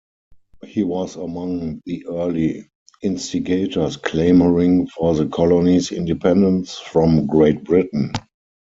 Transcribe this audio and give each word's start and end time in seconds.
He 0.65 0.81
was 0.81 1.15
among 1.15 1.83
the 1.85 2.03
early 2.07 2.67
instigators 3.03 3.97
clamoring 3.97 4.87
for 4.87 5.13
the 5.13 5.27
colony's 5.27 5.91
independence 5.91 6.75
from 6.79 7.27
Great 7.27 7.63
Britain. 7.63 8.11